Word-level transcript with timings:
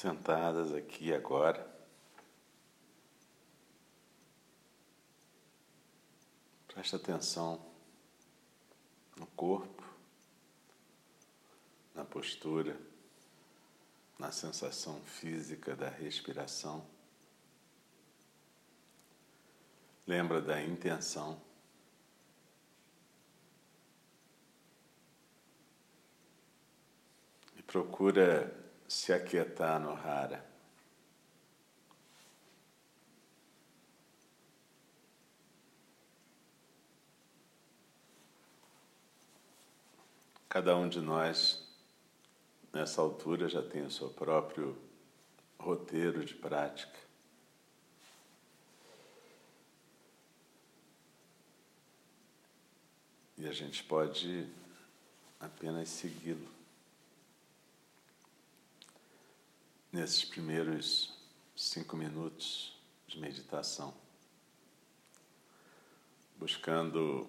sentadas 0.00 0.72
aqui 0.72 1.12
agora. 1.12 1.68
Preste 6.68 6.96
atenção 6.96 7.62
no 9.14 9.26
corpo, 9.26 9.84
na 11.94 12.02
postura, 12.02 12.80
na 14.18 14.32
sensação 14.32 15.02
física 15.02 15.76
da 15.76 15.90
respiração. 15.90 16.86
Lembra 20.06 20.40
da 20.40 20.62
intenção. 20.62 21.38
E 27.54 27.62
procura 27.62 28.59
se 28.90 29.12
aquietar 29.12 29.78
no 29.78 29.94
rara. 29.94 30.44
Cada 40.48 40.76
um 40.76 40.88
de 40.88 41.00
nós, 41.00 41.64
nessa 42.72 43.00
altura, 43.00 43.48
já 43.48 43.62
tem 43.62 43.82
o 43.82 43.90
seu 43.92 44.10
próprio 44.10 44.76
roteiro 45.56 46.24
de 46.24 46.34
prática. 46.34 46.98
E 53.38 53.46
a 53.46 53.52
gente 53.52 53.84
pode 53.84 54.48
apenas 55.38 55.88
segui-lo. 55.88 56.59
Nesses 59.92 60.24
primeiros 60.24 61.18
cinco 61.56 61.96
minutos 61.96 62.78
de 63.08 63.18
meditação, 63.18 63.92
buscando 66.36 67.28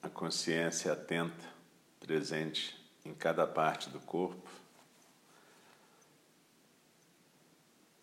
a 0.00 0.08
consciência 0.08 0.92
atenta, 0.92 1.44
presente 1.98 2.78
em 3.04 3.12
cada 3.12 3.46
parte 3.46 3.90
do 3.90 4.00
corpo, 4.00 4.48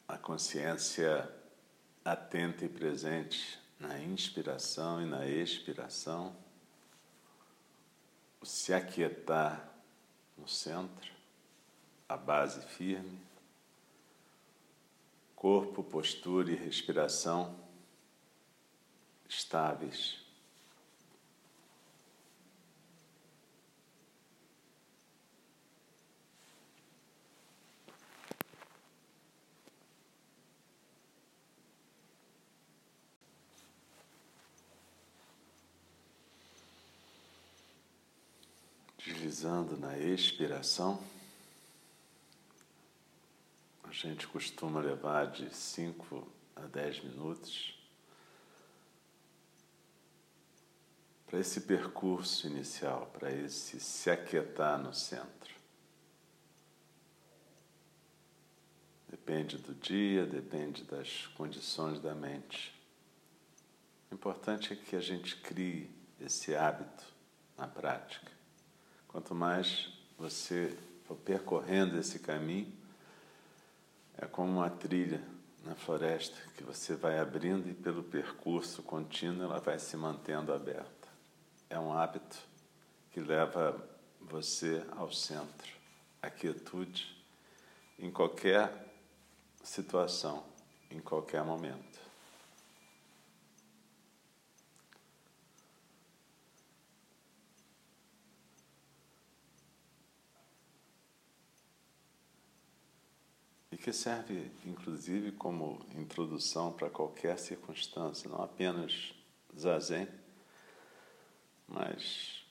a 0.07 0.17
consciência 0.17 1.33
atenta 2.03 2.65
e 2.65 2.69
presente 2.69 3.59
na 3.79 3.99
inspiração 3.99 5.01
e 5.01 5.05
na 5.05 5.25
expiração, 5.25 6.35
o 8.41 8.45
se 8.45 8.73
aquietar 8.73 9.69
no 10.37 10.47
centro, 10.47 11.16
a 12.09 12.15
base 12.15 12.61
firme, 12.61 13.19
corpo, 15.35 15.83
postura 15.83 16.51
e 16.51 16.55
respiração 16.55 17.53
estáveis. 19.27 20.25
Deslizando 38.97 39.77
na 39.77 39.97
expiração. 39.97 41.16
A 43.87 43.91
gente 43.91 44.27
costuma 44.27 44.81
levar 44.81 45.31
de 45.31 45.53
5 45.55 46.27
a 46.55 46.61
10 46.61 47.05
minutos 47.05 47.73
para 51.25 51.39
esse 51.39 51.61
percurso 51.61 52.47
inicial, 52.47 53.09
para 53.13 53.31
esse 53.31 53.79
se 53.79 54.09
aquietar 54.09 54.77
no 54.77 54.93
centro. 54.93 55.55
Depende 59.09 59.57
do 59.57 59.73
dia, 59.73 60.25
depende 60.25 60.83
das 60.83 61.27
condições 61.27 61.99
da 62.01 62.13
mente. 62.13 62.77
O 64.11 64.15
importante 64.15 64.73
é 64.73 64.75
que 64.75 64.97
a 64.97 65.01
gente 65.01 65.37
crie 65.37 65.89
esse 66.19 66.53
hábito 66.53 67.05
na 67.57 67.67
prática. 67.67 68.31
Quanto 69.07 69.33
mais 69.33 69.89
você 70.17 70.77
for 71.05 71.15
percorrendo 71.15 71.97
esse 71.97 72.19
caminho, 72.19 72.76
é 74.17 74.25
como 74.25 74.51
uma 74.51 74.69
trilha 74.69 75.21
na 75.63 75.75
floresta 75.75 76.37
que 76.55 76.63
você 76.63 76.95
vai 76.95 77.19
abrindo 77.19 77.69
e 77.69 77.73
pelo 77.73 78.03
percurso 78.03 78.81
contínuo 78.81 79.43
ela 79.43 79.59
vai 79.59 79.77
se 79.79 79.95
mantendo 79.95 80.53
aberta. 80.53 81.07
É 81.69 81.77
um 81.77 81.93
hábito 81.93 82.37
que 83.11 83.19
leva 83.19 83.79
você 84.21 84.83
ao 84.95 85.11
centro, 85.11 85.71
à 86.21 86.29
quietude, 86.29 87.15
em 87.99 88.09
qualquer 88.09 88.71
situação, 89.63 90.43
em 90.89 90.99
qualquer 90.99 91.43
momento. 91.43 91.97
e 103.76 103.76
que 103.87 103.93
serve 103.93 104.51
inclusive 104.65 105.31
como 105.31 105.79
introdução 105.95 106.73
para 106.73 106.89
qualquer 106.89 107.39
circunstância, 107.39 108.29
não 108.29 108.43
apenas 108.43 109.13
zazen, 109.57 110.09
mas 111.65 112.43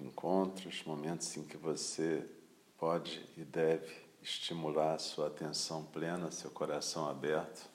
encontros, 0.00 0.82
momentos 0.84 1.36
em 1.36 1.44
que 1.44 1.58
você 1.58 2.26
pode 2.78 3.22
e 3.36 3.44
deve 3.44 3.94
estimular 4.22 4.94
a 4.94 4.98
sua 4.98 5.26
atenção 5.26 5.84
plena, 5.84 6.30
seu 6.30 6.50
coração 6.50 7.06
aberto, 7.06 7.68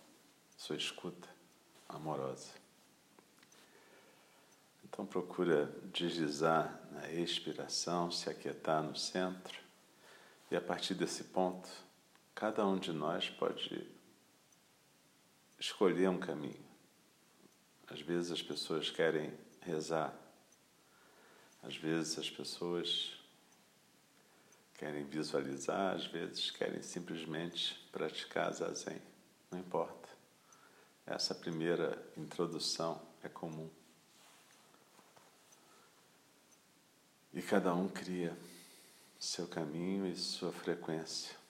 sua 0.57 0.75
escuta 0.75 1.29
amorosa. 1.88 2.50
Então 4.85 5.05
procura 5.05 5.67
deslizar 5.94 6.81
na 6.91 7.11
expiração, 7.11 8.09
se 8.09 8.27
aquietar 8.27 8.81
no 8.81 8.95
centro 8.95 9.59
e 10.50 10.55
a 10.55 10.61
partir 10.61 10.95
desse 10.95 11.25
ponto 11.25 11.69
Cada 12.33 12.65
um 12.65 12.77
de 12.77 12.91
nós 12.91 13.29
pode 13.29 13.87
escolher 15.59 16.09
um 16.09 16.19
caminho. 16.19 16.65
Às 17.87 18.01
vezes 18.01 18.31
as 18.31 18.41
pessoas 18.41 18.89
querem 18.89 19.31
rezar, 19.61 20.13
às 21.61 21.75
vezes 21.75 22.17
as 22.17 22.29
pessoas 22.29 23.13
querem 24.73 25.03
visualizar, 25.03 25.95
às 25.95 26.07
vezes 26.07 26.49
querem 26.49 26.81
simplesmente 26.81 27.77
praticar 27.91 28.51
zazen. 28.51 28.99
Não 29.51 29.59
importa. 29.59 30.09
Essa 31.05 31.35
primeira 31.35 32.01
introdução 32.17 32.99
é 33.21 33.29
comum. 33.29 33.69
E 37.33 37.41
cada 37.41 37.73
um 37.75 37.87
cria 37.87 38.35
seu 39.19 39.47
caminho 39.47 40.07
e 40.07 40.15
sua 40.15 40.51
frequência. 40.51 41.40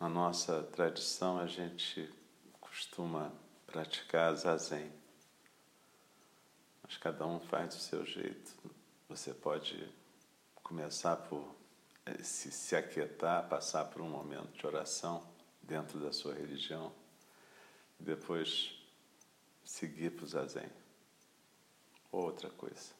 Na 0.00 0.08
nossa 0.08 0.62
tradição, 0.62 1.38
a 1.38 1.46
gente 1.46 2.10
costuma 2.58 3.30
praticar 3.66 4.34
zazen. 4.34 4.90
Mas 6.82 6.96
cada 6.96 7.26
um 7.26 7.38
faz 7.38 7.74
do 7.74 7.80
seu 7.82 8.06
jeito. 8.06 8.50
Você 9.10 9.34
pode 9.34 9.92
começar 10.62 11.16
por 11.16 11.54
eh, 12.06 12.22
se, 12.22 12.50
se 12.50 12.74
aquietar, 12.74 13.46
passar 13.46 13.90
por 13.90 14.00
um 14.00 14.08
momento 14.08 14.56
de 14.56 14.66
oração 14.66 15.22
dentro 15.62 16.00
da 16.00 16.14
sua 16.14 16.32
religião, 16.32 16.90
e 18.00 18.02
depois 18.02 18.82
seguir 19.62 20.12
para 20.12 20.24
o 20.24 20.28
zazen. 20.28 20.70
Outra 22.10 22.48
coisa. 22.48 22.94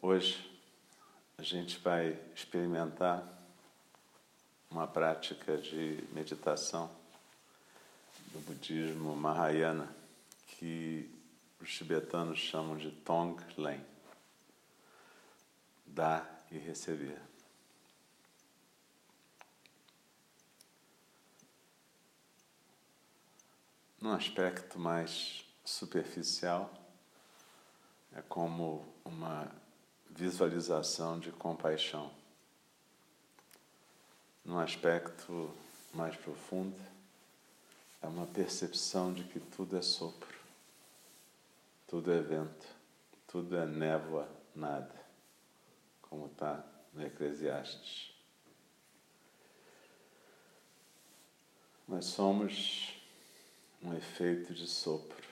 Hoje 0.00 0.48
a 1.36 1.42
gente 1.42 1.76
vai 1.80 2.16
experimentar 2.36 3.37
uma 4.70 4.86
prática 4.86 5.56
de 5.56 6.04
meditação 6.12 6.90
do 8.32 8.40
budismo 8.40 9.16
Mahayana 9.16 9.94
que 10.46 11.10
os 11.60 11.74
tibetanos 11.74 12.38
chamam 12.38 12.76
de 12.76 12.90
Tonglen, 12.90 13.84
dar 15.86 16.46
e 16.50 16.58
receber. 16.58 17.20
Num 24.00 24.12
aspecto 24.12 24.78
mais 24.78 25.44
superficial, 25.64 26.72
é 28.12 28.22
como 28.22 28.86
uma 29.04 29.50
visualização 30.10 31.18
de 31.18 31.32
compaixão 31.32 32.17
num 34.48 34.58
aspecto 34.58 35.54
mais 35.92 36.16
profundo, 36.16 36.74
é 38.00 38.06
uma 38.06 38.26
percepção 38.26 39.12
de 39.12 39.22
que 39.24 39.38
tudo 39.38 39.76
é 39.76 39.82
sopro, 39.82 40.34
tudo 41.86 42.10
é 42.10 42.18
vento, 42.22 42.66
tudo 43.26 43.58
é 43.58 43.66
névoa, 43.66 44.26
nada, 44.54 44.94
como 46.00 46.28
está 46.28 46.64
no 46.94 47.04
Eclesiastes. 47.04 48.14
Nós 51.86 52.06
somos 52.06 52.94
um 53.82 53.92
efeito 53.92 54.54
de 54.54 54.66
sopro, 54.66 55.28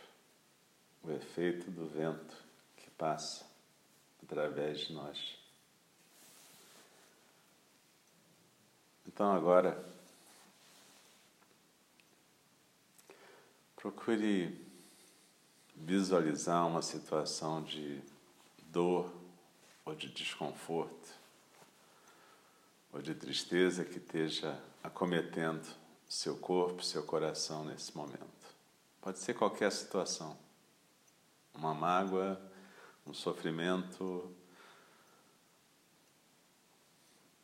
o 1.02 1.10
efeito 1.10 1.70
do 1.70 1.86
vento 1.88 2.36
que 2.76 2.90
passa 2.90 3.46
através 4.22 4.80
de 4.80 4.92
nós. 4.92 5.45
Então 9.16 9.32
agora 9.32 9.82
procure 13.74 14.62
visualizar 15.74 16.66
uma 16.66 16.82
situação 16.82 17.62
de 17.62 18.02
dor 18.64 19.10
ou 19.86 19.94
de 19.94 20.12
desconforto 20.12 21.08
ou 22.92 23.00
de 23.00 23.14
tristeza 23.14 23.86
que 23.86 23.96
esteja 23.96 24.62
acometendo 24.82 25.66
seu 26.06 26.36
corpo, 26.36 26.84
seu 26.84 27.02
coração 27.02 27.64
nesse 27.64 27.96
momento. 27.96 28.20
Pode 29.00 29.18
ser 29.18 29.32
qualquer 29.32 29.72
situação. 29.72 30.36
Uma 31.54 31.72
mágoa, 31.72 32.38
um 33.06 33.14
sofrimento, 33.14 34.30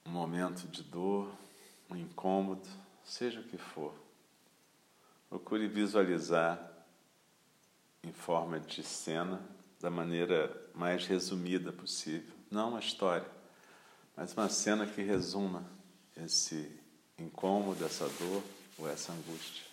um 0.05 0.11
momento 0.11 0.69
de 0.69 0.83
dor, 0.83 1.35
um 1.93 1.97
incômodo, 1.97 2.67
seja 3.05 3.41
o 3.41 3.45
que 3.45 3.59
for. 3.59 3.95
Procure 5.29 5.67
visualizar 5.69 6.59
em 8.03 8.13
forma 8.13 8.59
de 8.59 8.83
cena 8.83 9.41
da 9.81 9.91
maneira 9.91 10.55
mais 10.75 11.07
resumida 11.07 11.73
possível. 11.73 12.35
Não 12.51 12.71
uma 12.71 12.81
história, 12.81 13.27
mas 14.17 14.33
uma 14.35 14.49
cena 14.49 14.87
que 14.87 15.03
resuma 15.03 15.65
esse 16.17 16.71
incômodo, 17.19 17.85
essa 17.85 18.09
dor 18.09 18.43
ou 18.79 18.89
essa 18.89 19.13
angústia. 19.13 19.65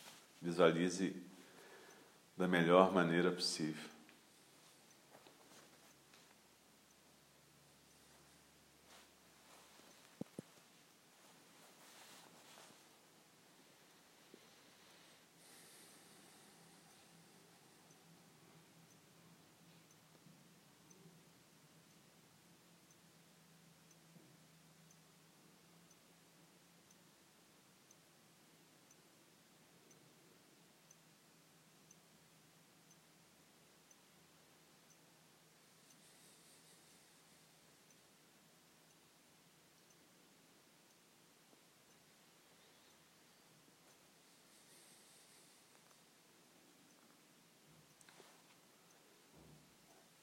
Visualize 0.42 1.16
da 2.38 2.48
melhor 2.48 2.94
maneira 2.94 3.32
possível. 3.32 3.90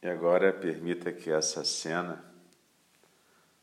E 0.06 0.08
agora 0.08 0.53
permita 0.53 1.11
que 1.12 1.32
essa 1.32 1.64
cena 1.64 2.25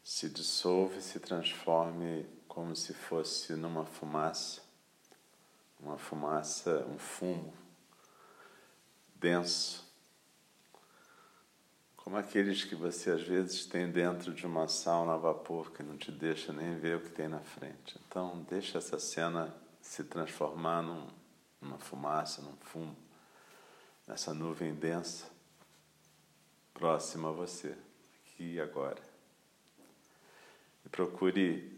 se 0.03 0.27
dissolva 0.27 0.97
e 0.97 1.01
se 1.01 1.17
transforme 1.17 2.25
como 2.49 2.75
se 2.75 2.93
fosse 2.93 3.53
numa 3.53 3.85
fumaça, 3.85 4.61
uma 5.79 5.97
fumaça, 5.97 6.85
um 6.89 6.99
fumo 6.99 7.53
denso, 9.15 9.89
como 11.95 12.17
aqueles 12.17 12.65
que 12.65 12.75
você 12.75 13.11
às 13.11 13.23
vezes 13.23 13.65
tem 13.65 13.89
dentro 13.89 14.33
de 14.33 14.45
uma 14.45 14.67
sauna 14.67 15.13
a 15.13 15.17
vapor 15.17 15.71
que 15.71 15.81
não 15.81 15.95
te 15.95 16.11
deixa 16.11 16.51
nem 16.51 16.77
ver 16.77 16.97
o 16.97 16.99
que 16.99 17.11
tem 17.11 17.29
na 17.29 17.39
frente. 17.39 17.97
Então, 18.05 18.45
deixa 18.49 18.79
essa 18.79 18.99
cena 18.99 19.55
se 19.79 20.03
transformar 20.03 20.81
num, 20.81 21.07
numa 21.61 21.77
fumaça, 21.77 22.41
num 22.41 22.57
fumo, 22.57 22.97
nessa 24.05 24.33
nuvem 24.33 24.75
densa 24.75 25.31
próximo 26.73 27.27
a 27.27 27.31
você, 27.31 27.75
aqui 28.25 28.55
e 28.55 28.61
agora. 28.61 29.01
E 30.85 30.89
procure 30.89 31.71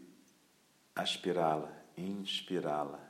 aspirá-la, 0.94 1.70
inspirá-la. 1.96 3.00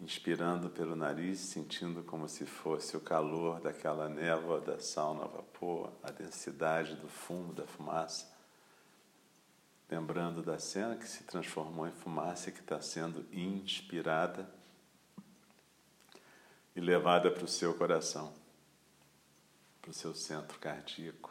Inspirando 0.00 0.68
pelo 0.68 0.94
nariz, 0.94 1.38
sentindo 1.38 2.02
como 2.02 2.28
se 2.28 2.44
fosse 2.44 2.96
o 2.96 3.00
calor 3.00 3.60
daquela 3.60 4.08
névoa 4.08 4.60
da 4.60 4.78
sauna 4.78 5.24
a 5.24 5.28
vapor, 5.28 5.92
a 6.02 6.10
densidade 6.10 6.96
do 6.96 7.08
fumo, 7.08 7.52
da 7.52 7.66
fumaça. 7.66 8.32
Lembrando 9.88 10.42
da 10.42 10.58
cena 10.58 10.96
que 10.96 11.08
se 11.08 11.22
transformou 11.24 11.86
em 11.86 11.92
fumaça 11.92 12.50
que 12.50 12.60
está 12.60 12.80
sendo 12.80 13.24
inspirada 13.32 14.48
e 16.74 16.80
levada 16.80 17.30
para 17.30 17.44
o 17.44 17.48
seu 17.48 17.72
coração 17.74 18.43
para 19.84 19.90
o 19.90 19.94
seu 19.94 20.14
centro 20.14 20.58
cardíaco, 20.58 21.30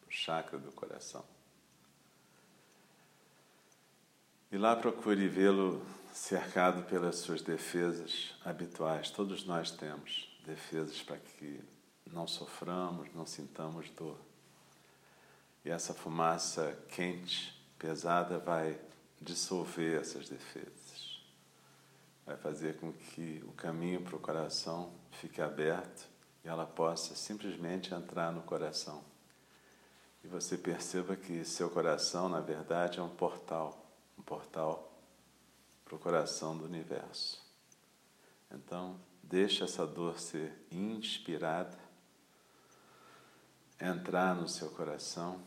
para 0.00 0.08
o 0.08 0.10
chakra 0.10 0.58
do 0.58 0.72
coração. 0.72 1.22
E 4.50 4.56
lá 4.56 4.74
procure 4.74 5.28
vê-lo 5.28 5.84
cercado 6.14 6.82
pelas 6.84 7.16
suas 7.16 7.42
defesas 7.42 8.34
habituais. 8.42 9.10
Todos 9.10 9.44
nós 9.44 9.70
temos 9.70 10.34
defesas 10.46 11.02
para 11.02 11.18
que 11.18 11.60
não 12.10 12.26
soframos, 12.26 13.14
não 13.14 13.26
sintamos 13.26 13.90
dor. 13.90 14.18
E 15.62 15.68
essa 15.68 15.92
fumaça 15.92 16.74
quente, 16.88 17.54
pesada, 17.78 18.38
vai 18.38 18.80
dissolver 19.20 20.00
essas 20.00 20.26
defesas. 20.26 21.22
Vai 22.24 22.38
fazer 22.38 22.78
com 22.78 22.90
que 22.94 23.44
o 23.46 23.52
caminho 23.52 24.00
para 24.00 24.16
o 24.16 24.20
coração 24.20 24.90
fique 25.10 25.42
aberto 25.42 26.08
e 26.44 26.48
ela 26.48 26.66
possa 26.66 27.14
simplesmente 27.14 27.94
entrar 27.94 28.32
no 28.32 28.42
coração. 28.42 29.02
E 30.22 30.28
você 30.28 30.56
perceba 30.58 31.16
que 31.16 31.44
seu 31.44 31.70
coração, 31.70 32.28
na 32.28 32.40
verdade, 32.40 32.98
é 32.98 33.02
um 33.02 33.08
portal 33.08 33.80
um 34.20 34.22
portal 34.22 34.92
para 35.84 35.94
o 35.94 35.98
coração 35.98 36.56
do 36.56 36.64
universo. 36.64 37.40
Então, 38.52 39.00
deixe 39.22 39.64
essa 39.64 39.86
dor 39.86 40.20
ser 40.20 40.52
inspirada, 40.70 41.78
entrar 43.80 44.34
no 44.34 44.46
seu 44.46 44.68
coração. 44.70 45.40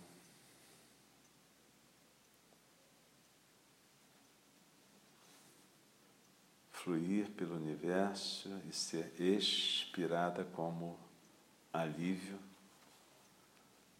Fluir 6.84 7.30
pelo 7.32 7.56
universo 7.56 8.50
e 8.68 8.74
ser 8.74 9.14
expirada 9.18 10.44
como 10.44 11.00
alívio, 11.72 12.38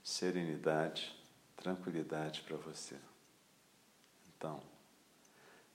serenidade, 0.04 1.16
tranquilidade 1.56 2.42
para 2.42 2.58
você. 2.58 2.98
Então, 4.28 4.62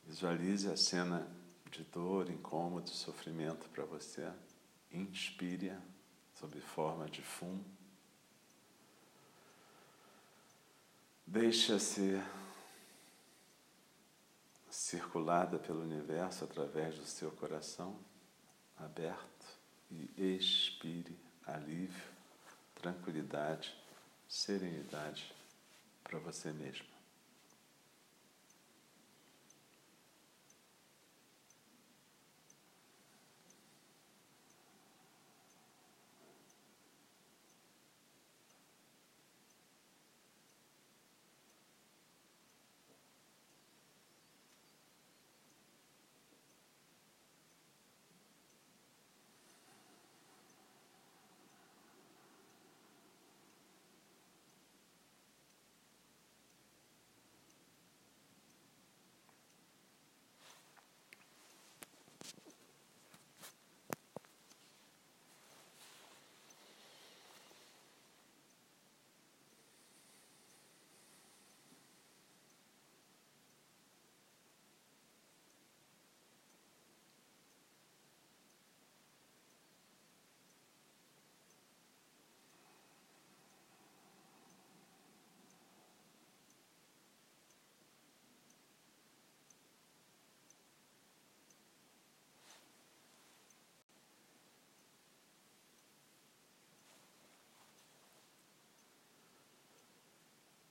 visualize 0.06 0.70
a 0.70 0.76
cena 0.76 1.26
de 1.70 1.82
dor, 1.84 2.28
incômodo, 2.30 2.90
sofrimento 2.90 3.66
para 3.70 3.86
você. 3.86 4.30
Inspire 4.92 5.72
sob 6.34 6.60
forma 6.60 7.08
de 7.08 7.22
fumo. 7.22 7.64
Deixa-se 11.26 12.22
circulada 14.88 15.58
pelo 15.58 15.82
universo 15.82 16.44
através 16.44 16.96
do 16.96 17.04
seu 17.04 17.30
coração 17.32 17.94
aberto 18.78 19.44
e 19.90 20.08
expire 20.38 21.14
alívio, 21.46 22.10
tranquilidade, 22.74 23.76
serenidade 24.26 25.30
para 26.02 26.18
você 26.18 26.50
mesmo. 26.52 26.97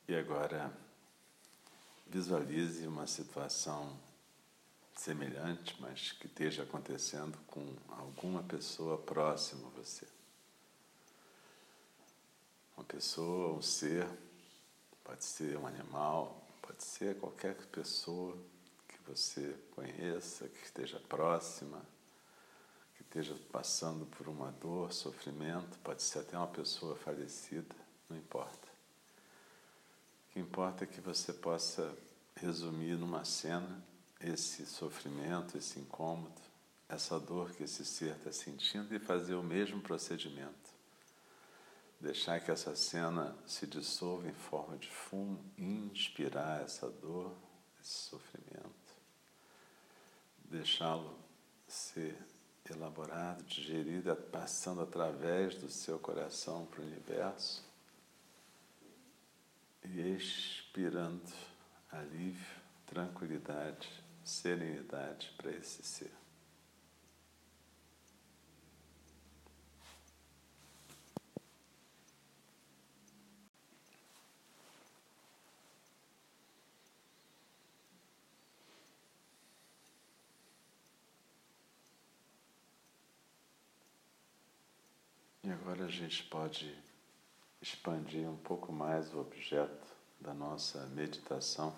E 0.07 0.15
agora 0.15 0.71
visualize 2.05 2.87
uma 2.87 3.05
situação 3.05 3.99
semelhante, 4.95 5.75
mas 5.81 6.13
que 6.13 6.27
esteja 6.27 6.63
acontecendo 6.63 7.37
com 7.47 7.75
alguma 7.89 8.41
pessoa 8.41 8.97
próxima 8.97 9.67
a 9.67 9.71
você. 9.71 10.07
Uma 12.77 12.85
pessoa, 12.85 13.57
um 13.57 13.61
ser, 13.61 14.07
pode 15.03 15.25
ser 15.25 15.57
um 15.57 15.67
animal, 15.67 16.41
pode 16.61 16.85
ser 16.85 17.19
qualquer 17.19 17.55
pessoa 17.67 18.37
que 18.87 18.97
você 19.05 19.57
conheça, 19.75 20.47
que 20.47 20.63
esteja 20.63 21.01
próxima, 21.01 21.81
que 22.95 23.01
esteja 23.01 23.35
passando 23.51 24.05
por 24.05 24.29
uma 24.29 24.53
dor, 24.53 24.93
sofrimento, 24.93 25.77
pode 25.79 26.01
ser 26.01 26.19
até 26.19 26.37
uma 26.37 26.47
pessoa 26.47 26.95
falecida, 26.95 27.75
não 28.09 28.15
importa 28.15 28.66
que 30.37 30.41
importa 30.41 30.83
é 30.83 30.87
que 30.87 31.01
você 31.01 31.33
possa 31.33 31.97
resumir 32.35 32.95
numa 32.95 33.25
cena 33.25 33.83
esse 34.21 34.67
sofrimento, 34.67 35.57
esse 35.57 35.79
incômodo, 35.79 36.39
essa 36.87 37.19
dor 37.19 37.49
que 37.53 37.63
esse 37.63 37.83
ser 37.83 38.15
está 38.15 38.31
sentindo 38.31 38.93
e 38.93 38.99
fazer 38.99 39.33
o 39.33 39.41
mesmo 39.41 39.81
procedimento. 39.81 40.69
Deixar 41.99 42.39
que 42.39 42.51
essa 42.51 42.75
cena 42.75 43.35
se 43.47 43.65
dissolva 43.65 44.27
em 44.27 44.33
forma 44.33 44.77
de 44.77 44.87
fumo, 44.87 45.43
inspirar 45.57 46.61
essa 46.61 46.87
dor, 46.87 47.33
esse 47.81 48.09
sofrimento, 48.09 48.93
deixá-lo 50.45 51.17
ser 51.67 52.15
elaborado, 52.69 53.43
digerido, 53.43 54.15
passando 54.31 54.81
através 54.81 55.55
do 55.55 55.67
seu 55.67 55.97
coração 55.97 56.67
para 56.67 56.81
o 56.81 56.85
universo 56.85 57.66
e 59.83 60.15
expirando 60.15 61.31
alívio, 61.91 62.45
tranquilidade, 62.85 63.89
serenidade 64.23 65.33
para 65.37 65.51
esse 65.51 65.83
ser. 65.83 66.11
E 85.47 85.49
agora 85.49 85.85
a 85.85 85.89
gente 85.89 86.23
pode 86.25 86.77
expandir 87.61 88.29
um 88.29 88.37
pouco 88.37 88.71
mais 88.71 89.13
o 89.13 89.19
objeto 89.19 89.87
da 90.19 90.33
nossa 90.33 90.85
meditação 90.87 91.75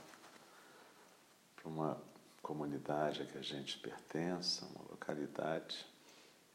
para 1.56 1.68
uma 1.68 2.02
comunidade 2.42 3.22
a 3.22 3.26
que 3.26 3.38
a 3.38 3.42
gente 3.42 3.78
pertença, 3.80 4.66
uma 4.66 4.84
localidade, 4.90 5.86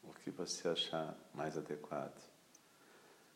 o 0.03 0.13
que 0.13 0.29
você 0.29 0.67
achar 0.67 1.15
mais 1.33 1.57
adequado, 1.57 2.21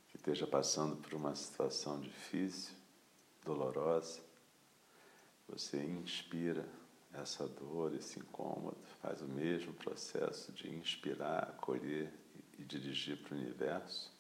que 0.10 0.18
esteja 0.18 0.46
passando 0.46 0.98
por 0.98 1.14
uma 1.14 1.36
situação 1.36 2.00
difícil, 2.00 2.76
dolorosa, 3.44 4.22
você 5.48 5.84
inspira 5.84 6.68
essa 7.14 7.48
dor, 7.48 7.96
esse 7.96 8.20
incômodo, 8.20 8.78
faz 9.02 9.22
o 9.22 9.28
mesmo 9.28 9.74
processo 9.74 10.52
de 10.52 10.70
inspirar, 10.70 11.44
acolher 11.44 12.14
e 12.58 12.64
dirigir 12.64 13.18
para 13.18 13.36
o 13.36 13.38
universo 13.38 14.19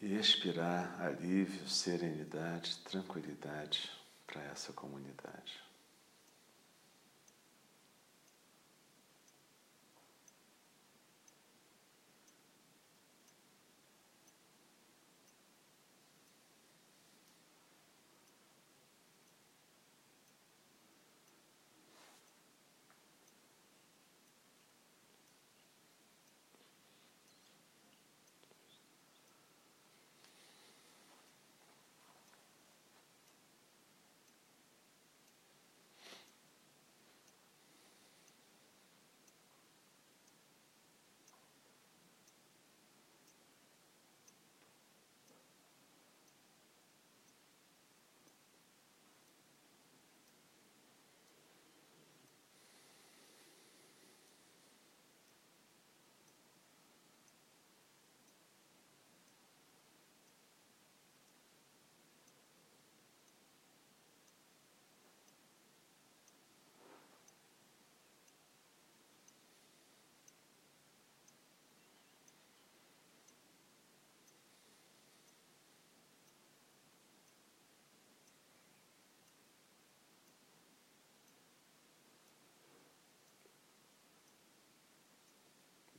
e 0.00 0.14
expirar 0.14 1.00
alívio, 1.00 1.68
serenidade, 1.68 2.78
tranquilidade 2.78 3.90
para 4.26 4.42
essa 4.42 4.72
comunidade. 4.72 5.67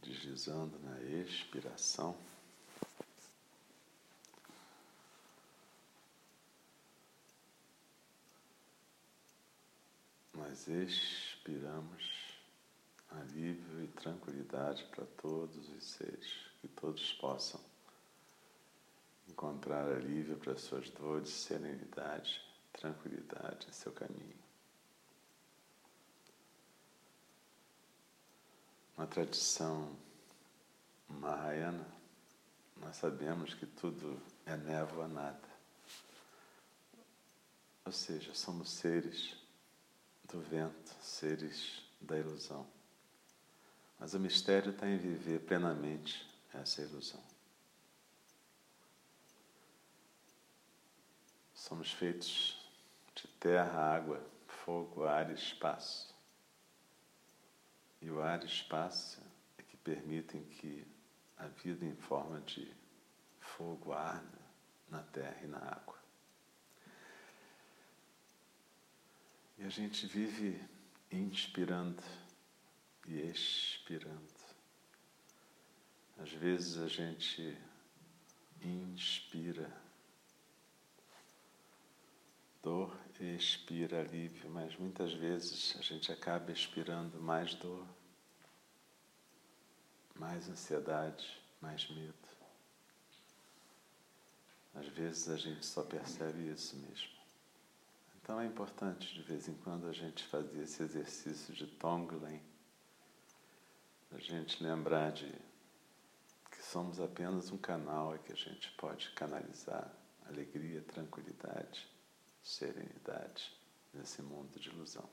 Deslizando 0.10 0.80
na 0.80 1.00
expiração. 1.02 2.18
Nós 10.34 10.68
expiramos 10.68 12.34
alívio 13.12 13.84
e 13.84 13.88
tranquilidade 13.88 14.84
para 14.86 15.06
todos 15.06 15.70
os 15.70 15.84
seres, 15.84 16.28
que 16.60 16.68
todos 16.68 17.14
possam 17.14 17.62
encontrar 19.28 19.88
alívio 19.92 20.38
para 20.38 20.58
suas 20.58 20.90
dores, 20.90 21.30
serenidade, 21.30 22.42
tranquilidade 22.74 23.68
em 23.70 23.74
seu 23.74 23.92
caminho. 23.92 24.49
Uma 29.00 29.08
tradição 29.08 29.96
Mahayana, 31.08 31.88
nós 32.82 32.98
sabemos 32.98 33.54
que 33.54 33.66
tudo 33.66 34.22
é 34.46 34.58
névoa, 34.58 35.08
nada. 35.08 35.50
Ou 37.86 37.94
seja, 37.94 38.36
somos 38.36 38.70
seres 38.70 39.38
do 40.26 40.42
vento, 40.42 40.94
seres 41.02 41.82
da 42.02 42.20
ilusão. 42.20 42.68
Mas 43.98 44.14
o 44.16 44.20
mistério 44.20 44.72
está 44.72 44.86
em 44.86 44.98
viver 44.98 45.46
plenamente 45.46 46.30
essa 46.54 46.82
ilusão. 46.82 47.24
Somos 51.56 51.90
feitos 51.90 52.60
de 53.16 53.30
terra, 53.40 53.96
água, 53.96 54.22
fogo, 54.46 55.06
ar 55.06 55.32
e 55.32 55.36
espaço. 55.36 56.09
E 58.02 58.10
o 58.10 58.22
ar 58.22 58.44
e 58.44 58.46
espaço 58.46 59.22
é 59.58 59.64
que 59.64 59.78
permitem 59.78 60.44
que 60.44 60.86
a 61.38 61.48
vida 61.48 61.86
em 61.86 61.96
forma 61.96 62.40
de 62.42 62.72
fogo 63.40 63.92
arde 63.92 64.40
na 64.90 65.04
terra 65.04 65.40
e 65.44 65.48
na 65.48 65.58
água. 65.58 66.00
E 69.58 69.64
a 69.64 69.70
gente 69.70 70.08
vive 70.08 70.62
inspirando 71.12 72.02
e 73.06 73.20
expirando. 73.20 74.40
Às 76.18 76.32
vezes 76.32 76.78
a 76.78 76.88
gente 76.88 77.58
inspira 78.62 79.70
dor 82.62 82.98
expira 83.26 84.02
alívio, 84.02 84.50
mas 84.50 84.76
muitas 84.78 85.14
vezes 85.14 85.76
a 85.78 85.82
gente 85.82 86.12
acaba 86.12 86.52
expirando 86.52 87.20
mais 87.20 87.54
dor 87.56 87.86
mais 90.20 90.50
ansiedade, 90.50 91.42
mais 91.62 91.90
medo. 91.90 92.14
Às 94.76 94.88
vezes 94.90 95.30
a 95.30 95.38
gente 95.38 95.66
só 95.66 95.82
percebe 95.82 96.52
isso 96.52 96.76
mesmo. 96.76 97.18
Então 98.22 98.40
é 98.40 98.46
importante 98.46 99.14
de 99.14 99.22
vez 99.24 99.48
em 99.48 99.56
quando 99.56 99.88
a 99.88 99.94
gente 99.94 100.24
fazer 100.26 100.62
esse 100.62 100.84
exercício 100.84 101.54
de 101.54 101.66
Tonglen, 101.66 102.42
a 104.12 104.20
gente 104.20 104.62
lembrar 104.62 105.12
de 105.12 105.32
que 106.52 106.62
somos 106.62 107.00
apenas 107.00 107.52
um 107.52 107.58
canal 107.58 108.16
e 108.16 108.20
que 108.20 108.34
a 108.34 108.36
gente 108.36 108.72
pode 108.74 109.10
canalizar 109.12 109.92
alegria, 110.28 110.82
tranquilidade, 110.82 111.88
serenidade 112.44 113.52
nesse 113.94 114.22
mundo 114.22 114.60
de 114.60 114.70
ilusão. 114.70 115.08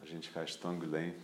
A 0.00 0.04
gente 0.04 0.30
faz 0.30 0.54
Tonglen 0.56 1.14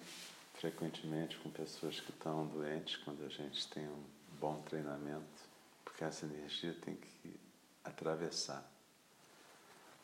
frequentemente 0.54 1.36
com 1.38 1.50
pessoas 1.50 2.00
que 2.00 2.10
estão 2.10 2.46
doentes, 2.46 2.96
quando 2.98 3.24
a 3.24 3.28
gente 3.28 3.68
tem 3.68 3.86
um 3.86 4.04
bom 4.40 4.62
treinamento, 4.62 5.42
porque 5.84 6.04
essa 6.04 6.26
energia 6.26 6.74
tem 6.74 6.96
que 6.96 7.40
atravessar 7.84 8.68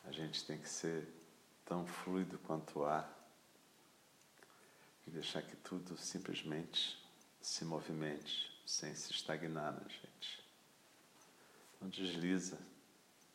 a 0.05 0.11
gente 0.11 0.43
tem 0.45 0.57
que 0.57 0.69
ser 0.69 1.07
tão 1.65 1.85
fluido 1.85 2.37
quanto 2.39 2.79
o 2.79 2.85
ar 2.85 3.17
e 5.05 5.11
deixar 5.11 5.41
que 5.41 5.55
tudo 5.57 5.97
simplesmente 5.97 6.97
se 7.41 7.65
movimente 7.65 8.51
sem 8.65 8.93
se 8.95 9.11
estagnar 9.11 9.73
na 9.73 9.87
gente. 9.87 10.43
Então 11.75 11.89
desliza 11.89 12.57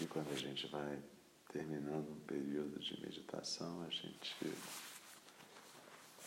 E 0.00 0.06
quando 0.06 0.30
a 0.32 0.36
gente 0.36 0.66
vai 0.68 1.02
terminando 1.52 2.10
um 2.10 2.20
período 2.20 2.78
de 2.78 3.00
meditação, 3.00 3.82
a 3.82 3.90
gente 3.90 4.54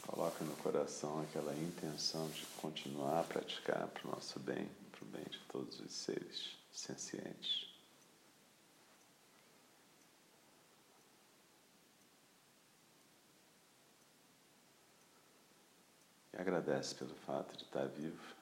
coloca 0.01 0.43
no 0.43 0.55
coração 0.57 1.21
aquela 1.21 1.55
intenção 1.55 2.29
de 2.31 2.45
continuar 2.59 3.21
a 3.21 3.23
praticar 3.23 3.87
para 3.87 4.07
o 4.07 4.11
nosso 4.11 4.39
bem, 4.41 4.67
para 4.91 5.03
o 5.03 5.07
bem 5.07 5.23
de 5.23 5.39
todos 5.47 5.79
os 5.79 5.93
seres 5.93 6.57
sencientes. 6.73 7.71
E 16.33 16.37
agradece 16.37 16.95
pelo 16.95 17.15
fato 17.15 17.55
de 17.55 17.63
estar 17.63 17.87
vivo 17.87 18.35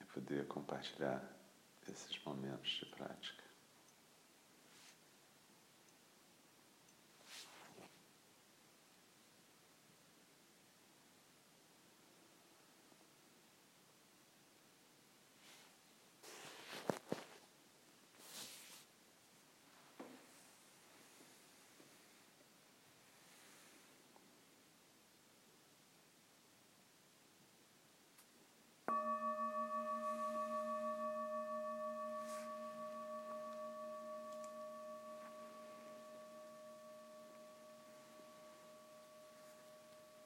e 0.00 0.04
poder 0.06 0.48
compartilhar 0.48 1.22
esses 1.88 2.18
momentos 2.24 2.70
de 2.70 2.86
prática. 2.86 3.47